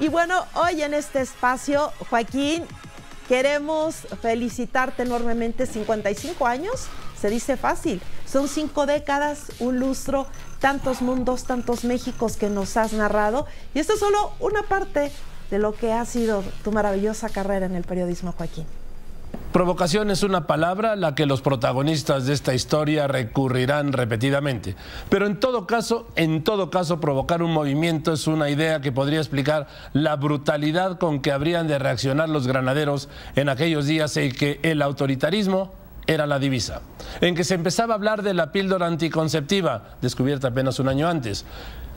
Y 0.00 0.06
bueno, 0.06 0.44
hoy 0.54 0.82
en 0.82 0.94
este 0.94 1.20
espacio, 1.20 1.92
Joaquín, 2.08 2.64
queremos 3.26 3.96
felicitarte 4.22 5.02
enormemente. 5.02 5.66
55 5.66 6.46
años, 6.46 6.86
se 7.20 7.28
dice 7.28 7.56
fácil. 7.56 8.00
Son 8.24 8.46
cinco 8.46 8.86
décadas, 8.86 9.50
un 9.58 9.80
lustro, 9.80 10.28
tantos 10.60 11.02
mundos, 11.02 11.44
tantos 11.44 11.82
Méxicos 11.82 12.36
que 12.36 12.48
nos 12.48 12.76
has 12.76 12.92
narrado. 12.92 13.46
Y 13.74 13.80
esto 13.80 13.94
es 13.94 13.98
solo 13.98 14.34
una 14.38 14.62
parte 14.62 15.10
de 15.50 15.58
lo 15.58 15.74
que 15.74 15.92
ha 15.92 16.04
sido 16.04 16.44
tu 16.62 16.70
maravillosa 16.70 17.28
carrera 17.28 17.66
en 17.66 17.74
el 17.74 17.82
periodismo, 17.82 18.30
Joaquín. 18.30 18.66
Provocación 19.52 20.10
es 20.10 20.22
una 20.22 20.46
palabra 20.46 20.92
a 20.92 20.96
la 20.96 21.14
que 21.14 21.24
los 21.24 21.40
protagonistas 21.40 22.26
de 22.26 22.34
esta 22.34 22.52
historia 22.52 23.08
recurrirán 23.08 23.94
repetidamente. 23.94 24.76
Pero 25.08 25.26
en 25.26 25.40
todo 25.40 25.66
caso, 25.66 26.06
en 26.16 26.44
todo 26.44 26.68
caso, 26.68 27.00
provocar 27.00 27.42
un 27.42 27.52
movimiento 27.54 28.12
es 28.12 28.26
una 28.26 28.50
idea 28.50 28.82
que 28.82 28.92
podría 28.92 29.20
explicar 29.20 29.66
la 29.94 30.16
brutalidad 30.16 30.98
con 30.98 31.20
que 31.22 31.32
habrían 31.32 31.66
de 31.66 31.78
reaccionar 31.78 32.28
los 32.28 32.46
granaderos 32.46 33.08
en 33.36 33.48
aquellos 33.48 33.86
días 33.86 34.18
en 34.18 34.32
que 34.32 34.60
el 34.62 34.82
autoritarismo 34.82 35.72
era 36.08 36.26
la 36.26 36.38
divisa, 36.38 36.80
en 37.20 37.34
que 37.34 37.44
se 37.44 37.54
empezaba 37.54 37.92
a 37.92 37.96
hablar 37.96 38.22
de 38.22 38.32
la 38.32 38.50
píldora 38.50 38.86
anticonceptiva, 38.86 39.90
descubierta 40.00 40.48
apenas 40.48 40.78
un 40.78 40.88
año 40.88 41.06
antes, 41.06 41.44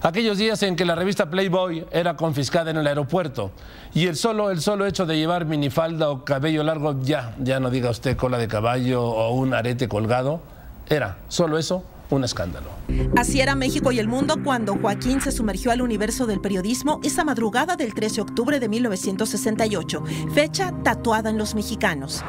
aquellos 0.02 0.38
días 0.38 0.62
en 0.64 0.76
que 0.76 0.84
la 0.84 0.96
revista 0.96 1.30
Playboy 1.30 1.86
era 1.92 2.18
confiscada 2.18 2.72
en 2.72 2.78
el 2.78 2.88
aeropuerto 2.88 3.52
y 3.94 4.08
el 4.08 4.18
solo, 4.18 4.52
el 4.52 4.60
solo 4.60 4.86
hecho 4.86 5.06
de 5.06 5.16
llevar 5.16 5.46
minifalda 5.46 6.10
o 6.10 6.26
cabello 6.26 6.62
largo, 6.62 7.02
ya, 7.02 7.34
ya 7.40 7.62
no 7.62 7.70
diga 7.70 7.90
usted 7.90 8.18
cola 8.18 8.38
de 8.38 8.50
caballo 8.50 9.02
o 9.02 9.32
un 9.34 9.54
arete 9.54 9.88
colgado, 9.88 10.42
era 10.90 11.18
solo 11.30 11.58
eso 11.58 11.86
un 12.10 12.26
escándalo. 12.26 12.68
Así 13.16 13.40
era 13.40 13.56
México 13.56 13.94
y 13.94 14.00
el 14.00 14.10
mundo 14.10 14.44
cuando 14.44 14.76
Joaquín 14.76 15.22
se 15.22 15.32
sumergió 15.32 15.72
al 15.72 15.82
universo 15.82 16.26
del 16.26 16.42
periodismo 16.42 17.00
esa 17.02 17.24
madrugada 17.24 17.78
del 17.78 17.94
13 17.94 18.16
de 18.16 18.22
octubre 18.24 18.60
de 18.60 18.68
1968, 18.68 20.04
fecha 20.34 20.74
tatuada 20.84 21.30
en 21.30 21.38
los 21.38 21.56
mexicanos. 21.56 22.26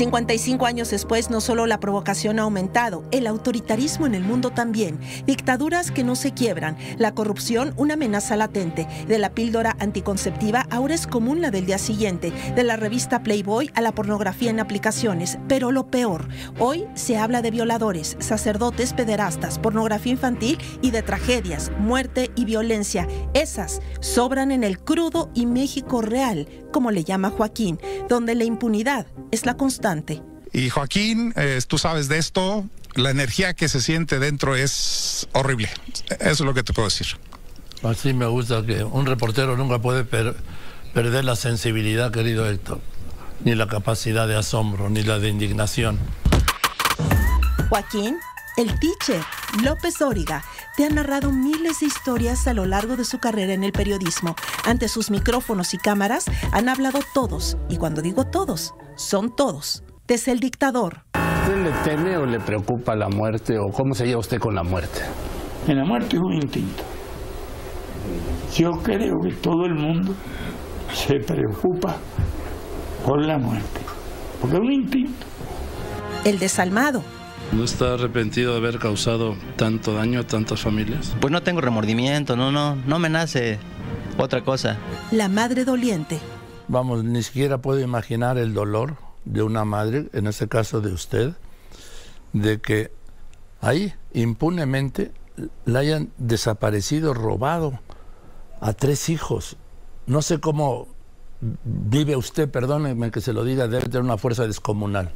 55 0.00 0.64
años 0.64 0.88
después, 0.88 1.28
no 1.28 1.42
solo 1.42 1.66
la 1.66 1.78
provocación 1.78 2.38
ha 2.38 2.44
aumentado, 2.44 3.04
el 3.10 3.26
autoritarismo 3.26 4.06
en 4.06 4.14
el 4.14 4.22
mundo 4.22 4.48
también. 4.48 4.98
Dictaduras 5.26 5.90
que 5.90 6.04
no 6.04 6.16
se 6.16 6.32
quiebran, 6.32 6.78
la 6.96 7.14
corrupción 7.14 7.74
una 7.76 7.94
amenaza 7.94 8.34
latente. 8.34 8.88
De 9.06 9.18
la 9.18 9.34
píldora 9.34 9.76
anticonceptiva 9.78 10.66
ahora 10.70 10.94
es 10.94 11.06
común 11.06 11.42
la 11.42 11.50
del 11.50 11.66
día 11.66 11.76
siguiente, 11.76 12.32
de 12.56 12.64
la 12.64 12.76
revista 12.76 13.22
Playboy 13.22 13.70
a 13.74 13.82
la 13.82 13.92
pornografía 13.92 14.48
en 14.48 14.60
aplicaciones. 14.60 15.38
Pero 15.48 15.70
lo 15.70 15.88
peor, 15.88 16.28
hoy 16.58 16.86
se 16.94 17.18
habla 17.18 17.42
de 17.42 17.50
violadores, 17.50 18.16
sacerdotes 18.20 18.94
pederastas, 18.94 19.58
pornografía 19.58 20.12
infantil 20.12 20.56
y 20.80 20.92
de 20.92 21.02
tragedias, 21.02 21.72
muerte 21.78 22.30
y 22.36 22.46
violencia. 22.46 23.06
Esas 23.34 23.82
sobran 24.00 24.50
en 24.50 24.64
el 24.64 24.78
crudo 24.78 25.28
y 25.34 25.44
México 25.44 26.00
real, 26.00 26.48
como 26.72 26.90
le 26.90 27.04
llama 27.04 27.28
Joaquín, 27.28 27.78
donde 28.08 28.34
la 28.34 28.44
impunidad 28.44 29.06
es 29.30 29.44
la 29.44 29.58
constante. 29.58 29.89
Y 30.52 30.70
Joaquín, 30.70 31.32
eh, 31.36 31.60
tú 31.66 31.78
sabes 31.78 32.08
de 32.08 32.18
esto, 32.18 32.64
la 32.94 33.10
energía 33.10 33.54
que 33.54 33.68
se 33.68 33.80
siente 33.80 34.18
dentro 34.18 34.56
es 34.56 35.28
horrible. 35.32 35.68
Eso 36.20 36.30
es 36.30 36.40
lo 36.40 36.54
que 36.54 36.62
te 36.62 36.72
puedo 36.72 36.88
decir. 36.88 37.06
Así 37.82 38.12
me 38.12 38.26
gusta 38.26 38.64
que 38.64 38.84
un 38.84 39.06
reportero 39.06 39.56
nunca 39.56 39.78
puede 39.78 40.04
perder 40.04 41.24
la 41.24 41.36
sensibilidad, 41.36 42.12
querido 42.12 42.48
Héctor, 42.48 42.80
ni 43.44 43.54
la 43.54 43.68
capacidad 43.68 44.28
de 44.28 44.36
asombro, 44.36 44.90
ni 44.90 45.02
la 45.02 45.18
de 45.18 45.28
indignación. 45.28 45.98
Joaquín, 47.70 48.18
el 48.56 48.78
teacher, 48.80 49.22
López 49.62 50.02
Óriga, 50.02 50.44
te 50.76 50.84
ha 50.84 50.90
narrado 50.90 51.30
miles 51.32 51.80
de 51.80 51.86
historias 51.86 52.46
a 52.46 52.54
lo 52.54 52.66
largo 52.66 52.96
de 52.96 53.04
su 53.04 53.18
carrera 53.18 53.54
en 53.54 53.64
el 53.64 53.72
periodismo. 53.72 54.34
Ante 54.64 54.88
sus 54.88 55.10
micrófonos 55.10 55.72
y 55.72 55.78
cámaras 55.78 56.24
han 56.52 56.68
hablado 56.68 57.00
todos, 57.14 57.56
y 57.68 57.76
cuando 57.76 58.02
digo 58.02 58.26
todos, 58.26 58.74
son 59.00 59.34
todos. 59.34 59.82
Desde 60.06 60.32
el 60.32 60.40
dictador. 60.40 61.04
¿Usted 61.14 61.64
le 61.64 61.70
teme 61.82 62.16
o 62.18 62.26
le 62.26 62.38
preocupa 62.38 62.94
la 62.94 63.08
muerte 63.08 63.58
o 63.58 63.72
cómo 63.72 63.94
se 63.94 64.06
lleva 64.06 64.20
usted 64.20 64.38
con 64.38 64.54
la 64.54 64.62
muerte? 64.62 65.00
En 65.66 65.78
la 65.78 65.84
muerte 65.84 66.16
es 66.16 66.22
un 66.22 66.34
instinto. 66.34 66.82
Yo 68.56 68.70
creo 68.82 69.14
que 69.22 69.32
todo 69.36 69.64
el 69.66 69.74
mundo 69.74 70.14
se 70.92 71.14
preocupa 71.20 71.96
por 73.06 73.24
la 73.24 73.38
muerte, 73.38 73.80
porque 74.40 74.56
es 74.56 74.60
un 74.60 74.72
instinto. 74.72 75.26
El 76.24 76.38
desalmado, 76.38 77.02
¿No 77.52 77.64
está 77.64 77.94
arrepentido 77.94 78.52
de 78.52 78.58
haber 78.58 78.78
causado 78.78 79.34
tanto 79.56 79.94
daño 79.94 80.20
a 80.20 80.22
tantas 80.24 80.60
familias? 80.60 81.16
Pues 81.20 81.32
no 81.32 81.42
tengo 81.42 81.60
remordimiento, 81.60 82.36
no, 82.36 82.52
no, 82.52 82.76
no 82.76 82.98
me 83.00 83.08
nace 83.08 83.58
otra 84.18 84.42
cosa. 84.42 84.78
La 85.10 85.28
madre 85.28 85.64
doliente. 85.64 86.20
Vamos, 86.70 87.02
ni 87.02 87.20
siquiera 87.24 87.58
puedo 87.58 87.80
imaginar 87.80 88.38
el 88.38 88.54
dolor 88.54 88.96
de 89.24 89.42
una 89.42 89.64
madre, 89.64 90.08
en 90.12 90.28
este 90.28 90.46
caso 90.46 90.80
de 90.80 90.92
usted, 90.92 91.32
de 92.32 92.60
que 92.60 92.92
ahí 93.60 93.92
impunemente 94.12 95.10
la 95.64 95.80
hayan 95.80 96.12
desaparecido, 96.16 97.12
robado 97.12 97.80
a 98.60 98.72
tres 98.72 99.08
hijos. 99.08 99.56
No 100.06 100.22
sé 100.22 100.38
cómo 100.38 100.86
vive 101.40 102.14
usted, 102.14 102.48
perdóneme 102.48 103.10
que 103.10 103.20
se 103.20 103.32
lo 103.32 103.42
diga, 103.42 103.66
debe 103.66 103.86
tener 103.86 104.02
una 104.02 104.16
fuerza 104.16 104.46
descomunal. 104.46 105.10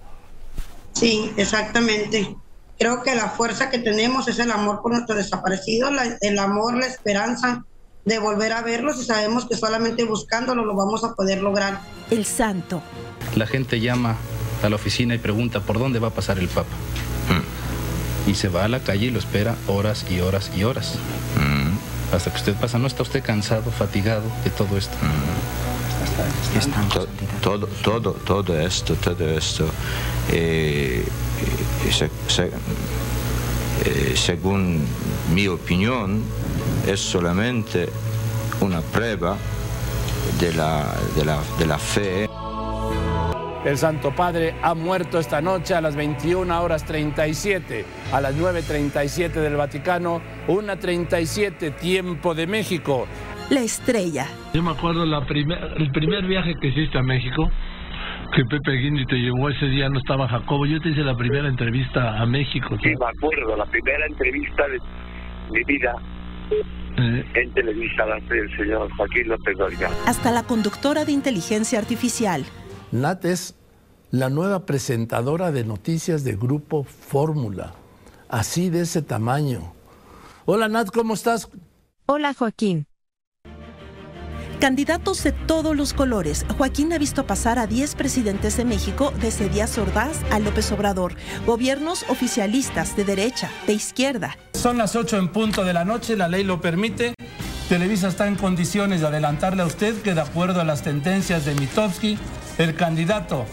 Sí, 0.92 1.32
exactamente. 1.36 2.36
Creo 2.80 3.04
que 3.04 3.14
la 3.14 3.28
fuerza 3.28 3.70
que 3.70 3.78
tenemos 3.78 4.26
es 4.26 4.40
el 4.40 4.50
amor 4.50 4.82
por 4.82 4.90
nuestro 4.90 5.14
desaparecido, 5.14 5.88
el 6.20 6.38
amor, 6.40 6.74
la 6.78 6.86
esperanza 6.86 7.64
de 8.04 8.18
volver 8.18 8.52
a 8.52 8.62
verlos 8.62 9.00
y 9.00 9.04
sabemos 9.04 9.46
que 9.46 9.56
solamente 9.56 10.04
buscándolo 10.04 10.64
lo 10.64 10.74
vamos 10.74 11.04
a 11.04 11.14
poder 11.14 11.42
lograr. 11.42 11.80
El 12.10 12.24
santo. 12.24 12.82
La 13.34 13.46
gente 13.46 13.80
llama 13.80 14.16
a 14.62 14.68
la 14.68 14.76
oficina 14.76 15.14
y 15.14 15.18
pregunta 15.18 15.60
por 15.60 15.78
dónde 15.78 15.98
va 15.98 16.08
a 16.08 16.12
pasar 16.12 16.38
el 16.38 16.48
Papa. 16.48 16.74
Mm. 17.28 18.30
Y 18.30 18.34
se 18.34 18.48
va 18.48 18.64
a 18.64 18.68
la 18.68 18.80
calle 18.80 19.06
y 19.06 19.10
lo 19.10 19.18
espera 19.18 19.56
horas 19.66 20.06
y 20.10 20.20
horas 20.20 20.50
y 20.56 20.64
horas. 20.64 20.94
Mm. 21.36 22.14
Hasta 22.14 22.30
que 22.30 22.36
usted 22.36 22.54
pasa, 22.54 22.78
¿no 22.78 22.86
está 22.86 23.02
usted 23.02 23.22
cansado, 23.22 23.70
fatigado 23.70 24.24
de 24.44 24.50
todo 24.50 24.76
esto? 24.76 24.94
Mm 25.02 25.64
todo, 27.42 27.66
todo, 27.82 28.12
todo 28.12 28.60
esto, 28.60 28.94
todo 28.94 29.28
esto, 29.28 29.66
eh, 30.30 31.04
eh, 31.90 32.10
eh, 33.84 34.14
según 34.16 34.80
mi 35.34 35.48
opinión, 35.48 36.22
es 36.86 37.00
solamente 37.00 37.88
una 38.60 38.80
prueba 38.80 39.36
de 40.40 40.52
la, 40.54 40.94
de 41.16 41.24
la, 41.24 41.40
de 41.58 41.66
la 41.66 41.78
fe. 41.78 42.26
El 43.64 43.78
Santo 43.78 44.14
Padre 44.14 44.54
ha 44.62 44.74
muerto 44.74 45.18
esta 45.18 45.40
noche 45.40 45.74
a 45.74 45.80
las 45.80 45.96
21 45.96 46.62
horas 46.62 46.84
37, 46.84 47.84
a 48.12 48.20
las 48.20 48.36
9.37 48.36 49.32
del 49.32 49.56
Vaticano, 49.56 50.20
1.37 50.48 51.74
tiempo 51.76 52.34
de 52.34 52.46
México 52.46 53.06
la 53.50 53.60
estrella. 53.60 54.26
Yo 54.52 54.62
me 54.62 54.70
acuerdo 54.70 55.04
la 55.04 55.18
el 55.18 55.90
primer 55.90 56.24
viaje 56.26 56.54
que 56.60 56.68
hiciste 56.68 56.98
a 56.98 57.02
México, 57.02 57.50
que 58.34 58.44
Pepe 58.44 58.72
Guindi 58.72 59.04
te 59.06 59.16
llevó 59.16 59.50
ese 59.50 59.66
día, 59.66 59.88
no 59.88 59.98
estaba 59.98 60.28
Jacobo. 60.28 60.66
Yo 60.66 60.80
te 60.80 60.90
hice 60.90 61.02
la 61.02 61.14
primera 61.14 61.48
entrevista 61.48 62.20
a 62.20 62.26
México. 62.26 62.76
Sí, 62.82 62.88
me 62.88 63.06
acuerdo, 63.06 63.56
la 63.56 63.66
primera 63.66 64.06
entrevista 64.06 64.66
de 64.68 64.78
mi 65.50 65.64
vida. 65.64 65.94
En 66.96 67.52
Televisa 67.54 68.06
la 68.06 68.16
el 68.16 68.56
señor 68.56 68.90
Joaquín 68.96 69.28
López 69.28 69.56
Dóriga. 69.56 69.90
Hasta 70.06 70.30
la 70.30 70.44
conductora 70.44 71.04
de 71.04 71.12
inteligencia 71.12 71.78
artificial. 71.78 72.44
Nat 72.92 73.24
es 73.24 73.56
la 74.10 74.30
nueva 74.30 74.64
presentadora 74.64 75.50
de 75.50 75.64
noticias 75.64 76.22
de 76.22 76.36
Grupo 76.36 76.84
Fórmula. 76.84 77.74
Así 78.28 78.70
de 78.70 78.82
ese 78.82 79.02
tamaño. 79.02 79.72
Hola 80.44 80.68
Nat, 80.68 80.88
¿cómo 80.90 81.14
estás? 81.14 81.48
Hola 82.06 82.34
Joaquín. 82.34 82.86
Candidatos 84.60 85.22
de 85.24 85.32
todos 85.32 85.76
los 85.76 85.92
colores, 85.92 86.46
Joaquín 86.56 86.92
ha 86.92 86.98
visto 86.98 87.26
pasar 87.26 87.58
a 87.58 87.66
10 87.66 87.96
presidentes 87.96 88.56
de 88.56 88.64
México 88.64 89.12
desde 89.20 89.48
Díaz 89.48 89.76
Ordaz 89.78 90.20
a 90.30 90.38
López 90.38 90.70
Obrador, 90.72 91.16
gobiernos 91.44 92.04
oficialistas 92.08 92.96
de 92.96 93.04
derecha, 93.04 93.50
de 93.66 93.74
izquierda. 93.74 94.38
Son 94.54 94.78
las 94.78 94.96
8 94.96 95.18
en 95.18 95.28
punto 95.28 95.64
de 95.64 95.72
la 95.72 95.84
noche, 95.84 96.16
la 96.16 96.28
ley 96.28 96.44
lo 96.44 96.60
permite. 96.60 97.14
Televisa 97.68 98.08
está 98.08 98.26
en 98.26 98.36
condiciones 98.36 99.00
de 99.00 99.08
adelantarle 99.08 99.62
a 99.62 99.66
usted 99.66 100.00
que 100.02 100.14
de 100.14 100.20
acuerdo 100.20 100.60
a 100.60 100.64
las 100.64 100.82
tendencias 100.82 101.44
de 101.44 101.54
Mitofsky, 101.54 102.16
el 102.58 102.74
candidato 102.74 103.44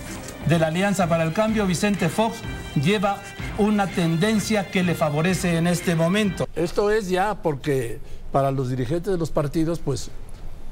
de 0.47 0.59
la 0.59 0.67
Alianza 0.67 1.07
para 1.07 1.23
el 1.23 1.33
Cambio, 1.33 1.65
Vicente 1.65 2.09
Fox, 2.09 2.37
lleva 2.81 3.17
una 3.57 3.87
tendencia 3.87 4.69
que 4.69 4.83
le 4.83 4.95
favorece 4.95 5.57
en 5.57 5.67
este 5.67 5.95
momento. 5.95 6.47
Esto 6.55 6.91
es 6.91 7.09
ya 7.09 7.35
porque 7.41 7.99
para 8.31 8.51
los 8.51 8.69
dirigentes 8.69 9.11
de 9.11 9.17
los 9.17 9.31
partidos, 9.31 9.79
pues 9.79 10.09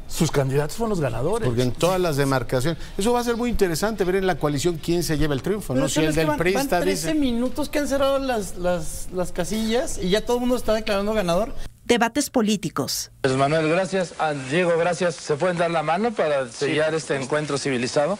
sus 0.09 0.31
candidatos 0.31 0.75
fueron 0.75 0.89
los 0.89 0.99
ganadores. 0.99 1.47
Porque 1.47 1.61
en 1.61 1.71
todas 1.71 2.01
las 2.01 2.17
demarcaciones. 2.17 2.81
Eso 2.97 3.13
va 3.13 3.19
a 3.19 3.23
ser 3.23 3.37
muy 3.37 3.49
interesante 3.49 4.03
ver 4.03 4.15
en 4.15 4.27
la 4.27 4.35
coalición 4.39 4.77
quién 4.83 5.03
se 5.03 5.17
lleva 5.17 5.33
el 5.33 5.41
triunfo, 5.41 5.73
Pero 5.73 5.83
¿no? 5.85 5.89
Si 5.89 5.99
el 6.01 6.13
del 6.15 6.27
van, 6.27 6.37
PRI 6.37 6.53
van 6.53 6.63
está 6.63 6.81
13 6.81 7.07
dice. 7.09 7.19
minutos 7.19 7.69
que 7.69 7.79
han 7.79 7.87
cerrado 7.87 8.19
las, 8.19 8.57
las, 8.57 9.07
las 9.13 9.31
casillas 9.31 9.99
y 10.01 10.09
ya 10.09 10.25
todo 10.25 10.37
el 10.37 10.41
mundo 10.41 10.55
está 10.55 10.73
declarando 10.73 11.13
ganador. 11.13 11.53
Debates 11.85 12.29
políticos. 12.29 13.11
Pues 13.21 13.35
Manuel, 13.35 13.67
gracias. 13.69 14.13
A 14.19 14.33
Diego, 14.33 14.77
gracias. 14.77 15.15
¿Se 15.15 15.35
pueden 15.35 15.57
dar 15.57 15.71
la 15.71 15.81
mano 15.83 16.11
para 16.11 16.47
sellar 16.51 16.93
este 16.93 17.15
encuentro 17.15 17.57
civilizado? 17.57 18.19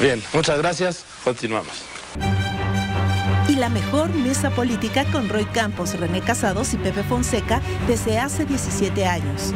Bien, 0.00 0.22
muchas 0.32 0.58
gracias. 0.58 1.04
Continuamos. 1.24 1.95
Y 3.56 3.58
la 3.58 3.70
mejor 3.70 4.12
mesa 4.12 4.50
política 4.50 5.06
con 5.10 5.30
Roy 5.30 5.46
Campos, 5.46 5.98
René 5.98 6.20
Casados 6.20 6.74
y 6.74 6.76
Pepe 6.76 7.02
Fonseca 7.02 7.62
desde 7.88 8.18
hace 8.18 8.44
17 8.44 9.06
años. 9.06 9.54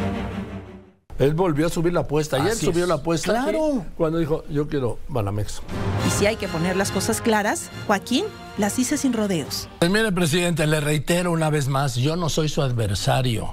Él 1.18 1.34
volvió 1.34 1.66
a 1.66 1.68
subir 1.68 1.92
la 1.92 2.00
apuesta. 2.00 2.36
Ayer 2.36 2.52
Así 2.52 2.64
subió 2.64 2.84
es. 2.84 2.88
la 2.88 2.94
apuesta. 2.94 3.32
Claro. 3.32 3.84
Cuando 3.98 4.18
dijo, 4.18 4.42
yo 4.48 4.68
quiero 4.68 4.98
Banamex. 5.08 5.60
Y 6.06 6.10
si 6.12 6.24
hay 6.24 6.36
que 6.36 6.48
poner 6.48 6.76
las 6.76 6.92
cosas 6.92 7.20
claras, 7.20 7.68
Joaquín 7.86 8.24
las 8.56 8.78
hice 8.78 8.96
sin 8.96 9.12
rodeos. 9.12 9.68
Pues 9.80 9.90
mire, 9.90 10.10
presidente, 10.12 10.66
le 10.66 10.80
reitero 10.80 11.30
una 11.30 11.50
vez 11.50 11.68
más, 11.68 11.96
yo 11.96 12.16
no 12.16 12.30
soy 12.30 12.48
su 12.48 12.62
adversario. 12.62 13.52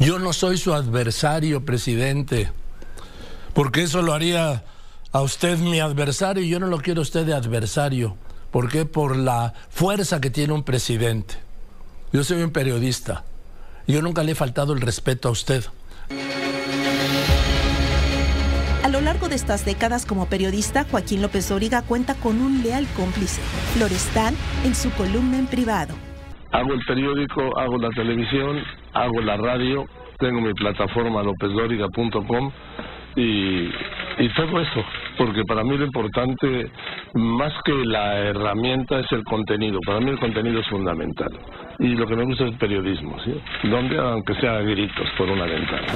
Yo 0.00 0.18
no 0.18 0.32
soy 0.32 0.58
su 0.58 0.74
adversario, 0.74 1.64
presidente. 1.64 2.50
Porque 3.52 3.84
eso 3.84 4.02
lo 4.02 4.12
haría 4.12 4.64
a 5.12 5.22
usted 5.22 5.58
mi 5.58 5.78
adversario 5.78 6.42
y 6.42 6.48
yo 6.48 6.58
no 6.58 6.66
lo 6.66 6.78
quiero 6.78 7.00
a 7.00 7.02
usted 7.02 7.24
de 7.24 7.34
adversario. 7.34 8.16
¿Por 8.54 8.70
qué? 8.70 8.84
Por 8.84 9.16
la 9.16 9.52
fuerza 9.68 10.20
que 10.20 10.30
tiene 10.30 10.52
un 10.52 10.62
presidente. 10.62 11.34
Yo 12.12 12.22
soy 12.22 12.40
un 12.44 12.52
periodista. 12.52 13.24
Yo 13.88 14.00
nunca 14.00 14.22
le 14.22 14.30
he 14.30 14.34
faltado 14.36 14.74
el 14.74 14.80
respeto 14.80 15.26
a 15.26 15.32
usted. 15.32 15.64
A 18.84 18.88
lo 18.88 19.00
largo 19.00 19.28
de 19.28 19.34
estas 19.34 19.64
décadas 19.64 20.06
como 20.06 20.26
periodista, 20.26 20.84
Joaquín 20.88 21.20
López 21.20 21.48
Dóriga 21.48 21.82
cuenta 21.82 22.14
con 22.14 22.40
un 22.40 22.62
leal 22.62 22.86
cómplice, 22.94 23.42
Florestán, 23.74 24.36
en 24.64 24.76
su 24.76 24.92
columna 24.92 25.36
en 25.36 25.48
privado. 25.48 25.96
Hago 26.52 26.74
el 26.74 26.80
periódico, 26.86 27.58
hago 27.58 27.76
la 27.78 27.90
televisión, 27.90 28.62
hago 28.92 29.20
la 29.20 29.36
radio, 29.36 29.84
tengo 30.20 30.40
mi 30.40 30.54
plataforma 30.54 31.24
lopezdoriga.com 31.24 32.52
y, 33.16 33.64
y 33.64 34.34
todo 34.36 34.60
eso, 34.60 34.84
porque 35.16 35.42
para 35.44 35.62
mí 35.64 35.76
lo 35.76 35.84
importante, 35.84 36.70
más 37.14 37.52
que 37.64 37.72
la 37.84 38.18
herramienta, 38.18 39.00
es 39.00 39.10
el 39.12 39.24
contenido. 39.24 39.78
Para 39.84 40.00
mí 40.00 40.10
el 40.10 40.18
contenido 40.18 40.60
es 40.60 40.68
fundamental. 40.68 41.30
Y 41.78 41.94
lo 41.94 42.06
que 42.06 42.16
me 42.16 42.24
gusta 42.24 42.44
es 42.44 42.52
el 42.52 42.58
periodismo, 42.58 43.18
¿sí? 43.24 43.34
Donde, 43.64 43.98
aunque 43.98 44.34
sea 44.36 44.60
gritos 44.60 45.08
por 45.16 45.28
una 45.28 45.44
ventana. 45.44 45.86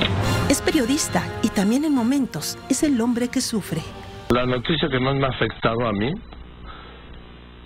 Es 0.51 0.63
periodista 0.63 1.23
y 1.43 1.49
también 1.49 1.85
en 1.85 1.95
momentos 1.95 2.59
es 2.69 2.83
el 2.83 3.01
hombre 3.01 3.29
que 3.29 3.41
sufre. 3.41 3.81
La 4.31 4.45
noticia 4.45 4.89
que 4.89 5.01
más 5.01 5.15
me 5.15 5.27
ha 5.27 5.31
afectado 5.31 5.87
a 5.87 5.93
mí, 5.93 6.13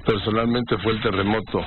personalmente, 0.04 0.76
fue 0.78 0.92
el 0.92 1.02
terremoto 1.02 1.64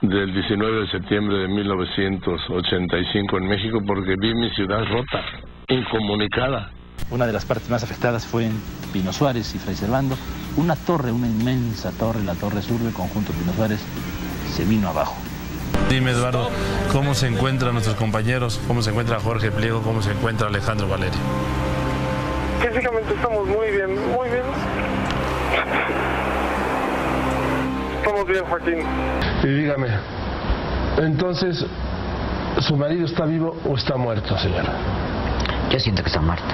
del 0.00 0.32
19 0.32 0.80
de 0.82 0.86
septiembre 0.88 1.38
de 1.38 1.48
1985 1.48 3.38
en 3.38 3.46
México, 3.46 3.80
porque 3.86 4.14
vi 4.20 4.34
mi 4.34 4.50
ciudad 4.50 4.84
rota, 4.86 5.24
incomunicada. 5.68 6.70
Una 7.10 7.26
de 7.26 7.32
las 7.32 7.44
partes 7.44 7.68
más 7.70 7.82
afectadas 7.82 8.26
fue 8.26 8.46
en 8.46 8.60
Pino 8.92 9.12
Suárez 9.12 9.54
y 9.54 9.58
Fray 9.58 9.76
Servando. 9.76 10.16
Una 10.56 10.76
torre, 10.76 11.12
una 11.12 11.26
inmensa 11.26 11.90
torre, 11.92 12.22
la 12.24 12.34
Torre 12.34 12.62
Sur 12.62 12.80
del 12.80 12.92
conjunto 12.92 13.32
Pino 13.32 13.52
Suárez, 13.52 13.80
se 14.54 14.64
vino 14.64 14.88
abajo. 14.88 15.16
Dime, 15.88 16.12
Eduardo, 16.12 16.50
¿cómo 16.92 17.14
se 17.14 17.26
encuentran 17.26 17.72
nuestros 17.72 17.96
compañeros? 17.96 18.60
¿Cómo 18.66 18.82
se 18.82 18.90
encuentra 18.90 19.20
Jorge 19.20 19.50
Pliego? 19.50 19.82
¿Cómo 19.82 20.02
se 20.02 20.12
encuentra 20.12 20.48
Alejandro 20.48 20.88
Valerio? 20.88 21.18
Físicamente 22.60 23.14
estamos 23.14 23.46
muy 23.46 23.70
bien, 23.70 23.90
muy 24.12 24.28
bien. 24.28 24.44
Estamos 27.98 28.26
bien, 28.26 28.44
Joaquín. 28.44 28.78
Y 29.42 29.46
dígame, 29.46 29.88
entonces, 30.98 31.64
¿su 32.60 32.76
marido 32.76 33.04
está 33.04 33.24
vivo 33.24 33.56
o 33.68 33.76
está 33.76 33.96
muerto, 33.96 34.38
señora? 34.38 34.72
Yo 35.74 35.80
siento 35.80 36.04
que 36.04 36.08
está 36.08 36.20
muerto. 36.20 36.44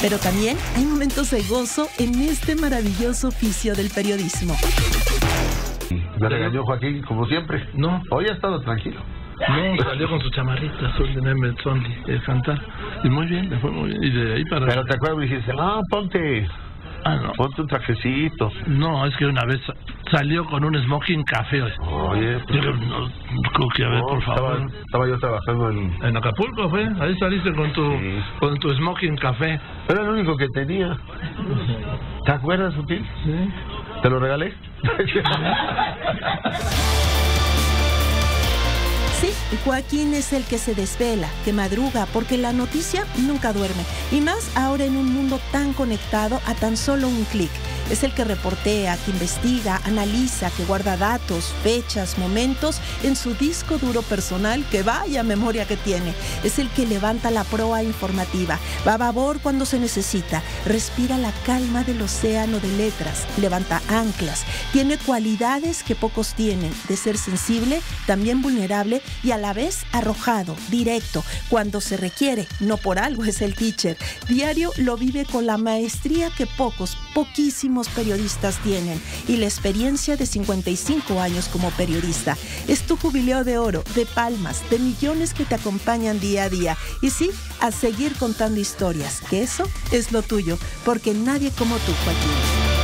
Pero 0.00 0.16
también 0.16 0.56
hay 0.74 0.86
momentos 0.86 1.30
de 1.32 1.42
gozo 1.42 1.86
en 1.98 2.14
este 2.22 2.56
maravilloso 2.56 3.28
oficio 3.28 3.74
del 3.74 3.90
periodismo. 3.90 4.54
Me 6.18 6.28
regañó 6.30 6.64
Joaquín, 6.64 7.02
como 7.02 7.26
siempre. 7.26 7.68
No. 7.74 8.02
Hoy 8.10 8.24
ha 8.30 8.32
estado 8.32 8.58
tranquilo. 8.62 9.02
No, 9.38 9.84
salió 9.84 10.08
con 10.08 10.18
su 10.22 10.30
chamarrita 10.30 10.88
azul 10.88 11.12
de 11.12 11.54
Only, 11.66 11.94
de 12.06 12.22
cantar. 12.22 12.58
Y 13.04 13.10
muy 13.10 13.26
bien, 13.26 13.50
le 13.50 13.58
fue 13.58 13.70
muy 13.70 13.90
bien. 13.90 14.02
Y 14.02 14.10
de 14.10 14.34
ahí 14.36 14.44
para... 14.46 14.66
Pero 14.66 14.84
te 14.86 14.96
acuerdas, 14.96 15.18
me 15.18 15.24
dijiste, 15.26 15.52
no, 15.52 15.82
ponte, 15.90 16.48
Ah, 17.04 17.16
no. 17.16 17.32
ponte 17.32 17.60
un 17.60 17.68
trajecito. 17.68 18.50
No, 18.66 19.04
es 19.04 19.14
que 19.18 19.26
una 19.26 19.44
vez 19.44 19.60
salió 20.10 20.44
con 20.46 20.64
un 20.64 20.74
smoking 20.84 21.24
café. 21.24 21.62
Oye, 21.62 22.38
pues, 22.46 22.60
Digo, 22.60 22.72
no, 22.72 23.68
que 23.74 23.84
a 23.84 23.88
ver, 23.88 23.98
no, 24.00 24.06
por 24.06 24.22
favor. 24.22 24.56
Estaba, 24.56 24.80
estaba 24.84 25.08
yo 25.08 25.18
trabajando 25.18 25.70
en... 25.70 26.04
En 26.04 26.16
Acapulco 26.16 26.68
fue, 26.70 26.88
ahí 27.00 27.16
saliste 27.18 27.52
con 27.54 27.72
tu, 27.72 27.98
con 28.40 28.56
tu 28.58 28.74
smoking 28.74 29.16
café. 29.16 29.60
Era 29.88 30.02
el 30.02 30.08
único 30.08 30.36
que 30.36 30.48
tenía. 30.48 30.96
¿Te 32.24 32.32
acuerdas, 32.32 32.74
Sutil? 32.74 33.04
Sí. 33.24 33.50
¿Te 34.02 34.10
lo 34.10 34.18
regalé? 34.18 34.54
Sí, 39.20 39.30
Joaquín 39.64 40.12
es 40.12 40.32
el 40.32 40.44
que 40.44 40.58
se 40.58 40.74
desvela, 40.74 41.28
que 41.44 41.52
madruga, 41.52 42.06
porque 42.12 42.36
la 42.36 42.52
noticia 42.52 43.04
nunca 43.26 43.52
duerme. 43.52 43.84
Y 44.12 44.20
más 44.20 44.54
ahora 44.56 44.84
en 44.84 44.96
un 44.96 45.14
mundo 45.14 45.38
tan 45.52 45.72
conectado 45.72 46.40
a 46.46 46.54
tan 46.54 46.76
solo 46.76 47.08
un 47.08 47.24
clic. 47.24 47.50
Es 47.90 48.02
el 48.02 48.14
que 48.14 48.24
reportea, 48.24 48.96
que 48.96 49.10
investiga, 49.10 49.80
analiza, 49.84 50.50
que 50.50 50.64
guarda 50.64 50.96
datos, 50.96 51.52
fechas, 51.62 52.16
momentos 52.18 52.78
en 53.02 53.14
su 53.14 53.34
disco 53.34 53.78
duro 53.78 54.02
personal, 54.02 54.64
que 54.70 54.82
vaya 54.82 55.22
memoria 55.22 55.66
que 55.66 55.76
tiene. 55.76 56.14
Es 56.42 56.58
el 56.58 56.70
que 56.70 56.86
levanta 56.86 57.30
la 57.30 57.44
proa 57.44 57.82
informativa, 57.82 58.58
va 58.86 58.94
a 58.94 58.98
babor 58.98 59.40
cuando 59.40 59.66
se 59.66 59.78
necesita, 59.78 60.42
respira 60.64 61.18
la 61.18 61.32
calma 61.44 61.84
del 61.84 62.00
océano 62.00 62.58
de 62.58 62.68
letras, 62.68 63.26
levanta 63.38 63.82
anclas, 63.88 64.44
tiene 64.72 64.96
cualidades 64.96 65.82
que 65.82 65.94
pocos 65.94 66.34
tienen, 66.34 66.72
de 66.88 66.96
ser 66.96 67.18
sensible, 67.18 67.82
también 68.06 68.40
vulnerable 68.40 69.02
y 69.22 69.32
a 69.32 69.38
la 69.38 69.52
vez 69.52 69.84
arrojado, 69.92 70.56
directo, 70.70 71.22
cuando 71.50 71.80
se 71.80 71.96
requiere, 71.96 72.46
no 72.60 72.78
por 72.78 72.98
algo 72.98 73.24
es 73.24 73.42
el 73.42 73.54
teacher. 73.54 73.96
Diario 74.28 74.72
lo 74.78 74.96
vive 74.96 75.26
con 75.26 75.46
la 75.46 75.58
maestría 75.58 76.30
que 76.30 76.46
pocos, 76.46 76.96
poquísimos 77.14 77.73
periodistas 77.82 78.62
tienen 78.62 79.00
y 79.26 79.36
la 79.36 79.46
experiencia 79.46 80.16
de 80.16 80.26
55 80.26 81.20
años 81.20 81.48
como 81.48 81.70
periodista. 81.72 82.36
Es 82.68 82.82
tu 82.82 82.96
jubileo 82.96 83.42
de 83.42 83.58
oro, 83.58 83.82
de 83.94 84.06
palmas, 84.06 84.62
de 84.70 84.78
millones 84.78 85.34
que 85.34 85.44
te 85.44 85.56
acompañan 85.56 86.20
día 86.20 86.44
a 86.44 86.48
día. 86.48 86.76
Y 87.02 87.10
sí, 87.10 87.30
a 87.60 87.72
seguir 87.72 88.14
contando 88.16 88.60
historias, 88.60 89.20
que 89.28 89.42
eso 89.42 89.68
es 89.90 90.12
lo 90.12 90.22
tuyo, 90.22 90.58
porque 90.84 91.12
nadie 91.14 91.50
como 91.50 91.76
tú, 91.78 91.92
Joaquín. 92.04 92.74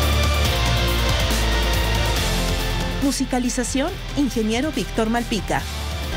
Musicalización, 3.03 3.91
ingeniero 4.17 4.73
Víctor 4.73 5.09
Malpica. 5.09 5.63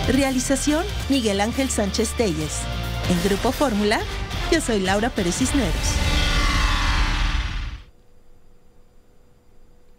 Realización, 0.08 0.84
Miguel 1.10 1.40
Ángel 1.40 1.70
Sánchez 1.70 2.10
Telles. 2.18 2.60
En 3.10 3.30
Grupo 3.30 3.52
Fórmula, 3.52 4.00
yo 4.52 4.60
soy 4.60 4.80
Laura 4.80 5.10
Pérez 5.10 5.38
Cisneros. 5.38 6.13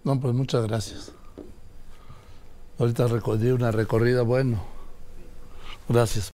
No, 0.04 0.20
pues 0.20 0.34
muchas 0.34 0.66
gracias. 0.66 1.12
Ahorita 2.78 3.06
recordí 3.06 3.50
una 3.50 3.70
recorrida, 3.70 4.22
bueno. 4.22 4.62
Gracias. 5.88 6.22